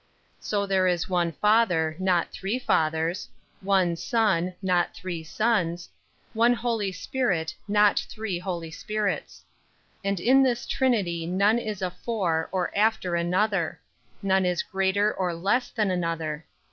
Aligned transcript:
24. 0.39 0.45
So 0.47 0.65
there 0.65 0.87
is 0.87 1.09
one 1.09 1.31
Father, 1.31 1.95
not 1.99 2.31
three 2.31 2.57
Fathers; 2.57 3.29
one 3.61 3.95
Son, 3.95 4.55
not 4.59 4.95
three 4.95 5.23
Sons; 5.23 5.89
one 6.33 6.53
Holy 6.53 6.91
Spirit, 6.91 7.53
not 7.67 7.99
three 8.09 8.39
Holy 8.39 8.71
Spirits. 8.71 9.45
25. 10.01 10.09
And 10.09 10.19
in 10.19 10.41
this 10.41 10.65
Trinity 10.65 11.27
none 11.27 11.59
is 11.59 11.83
afore 11.83 12.49
or 12.51 12.75
after 12.75 13.13
another; 13.13 13.79
none 14.23 14.43
is 14.43 14.63
greater 14.63 15.13
or 15.13 15.35
less 15.35 15.69
than 15.69 15.91
another. 15.91 16.45